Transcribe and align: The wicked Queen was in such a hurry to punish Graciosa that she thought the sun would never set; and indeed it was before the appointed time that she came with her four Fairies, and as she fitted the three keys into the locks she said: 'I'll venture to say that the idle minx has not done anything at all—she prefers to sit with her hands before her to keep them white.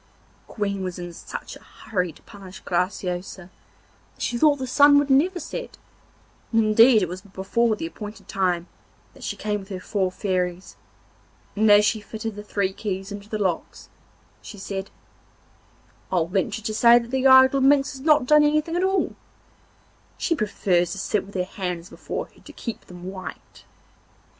The 0.47 0.53
wicked 0.53 0.59
Queen 0.59 0.83
was 0.83 0.97
in 0.97 1.13
such 1.13 1.55
a 1.55 1.59
hurry 1.61 2.11
to 2.11 2.23
punish 2.23 2.61
Graciosa 2.63 3.51
that 4.15 4.21
she 4.23 4.35
thought 4.35 4.55
the 4.55 4.65
sun 4.65 4.97
would 4.97 5.11
never 5.11 5.39
set; 5.39 5.77
and 6.51 6.63
indeed 6.63 7.03
it 7.03 7.07
was 7.07 7.21
before 7.21 7.75
the 7.75 7.85
appointed 7.85 8.27
time 8.27 8.65
that 9.13 9.21
she 9.23 9.35
came 9.35 9.59
with 9.59 9.69
her 9.69 9.79
four 9.79 10.11
Fairies, 10.11 10.75
and 11.55 11.69
as 11.69 11.85
she 11.85 12.01
fitted 12.01 12.35
the 12.35 12.41
three 12.43 12.73
keys 12.73 13.11
into 13.11 13.29
the 13.29 13.37
locks 13.37 13.89
she 14.41 14.57
said: 14.57 14.89
'I'll 16.11 16.25
venture 16.25 16.63
to 16.63 16.73
say 16.73 16.97
that 16.97 17.11
the 17.11 17.27
idle 17.27 17.61
minx 17.61 17.91
has 17.91 18.01
not 18.01 18.25
done 18.25 18.43
anything 18.43 18.75
at 18.75 18.83
all—she 18.83 20.35
prefers 20.35 20.93
to 20.93 20.97
sit 20.97 21.27
with 21.27 21.35
her 21.35 21.43
hands 21.43 21.91
before 21.91 22.25
her 22.33 22.39
to 22.41 22.53
keep 22.53 22.85
them 22.85 23.03
white. 23.03 23.65